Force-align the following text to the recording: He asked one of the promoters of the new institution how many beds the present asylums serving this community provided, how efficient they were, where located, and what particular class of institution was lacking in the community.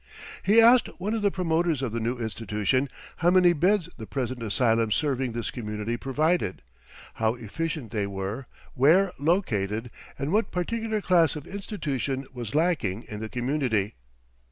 He 0.41 0.59
asked 0.59 0.87
one 0.99 1.13
of 1.13 1.21
the 1.21 1.29
promoters 1.29 1.83
of 1.83 1.91
the 1.91 1.99
new 1.99 2.17
institution 2.17 2.89
how 3.17 3.29
many 3.29 3.53
beds 3.53 3.87
the 3.97 4.07
present 4.07 4.41
asylums 4.41 4.95
serving 4.95 5.33
this 5.33 5.51
community 5.51 5.95
provided, 5.95 6.63
how 7.13 7.35
efficient 7.35 7.91
they 7.91 8.07
were, 8.07 8.47
where 8.73 9.11
located, 9.19 9.91
and 10.17 10.33
what 10.33 10.49
particular 10.49 11.01
class 11.01 11.35
of 11.35 11.45
institution 11.45 12.25
was 12.33 12.55
lacking 12.55 13.03
in 13.09 13.19
the 13.19 13.29
community. 13.29 13.93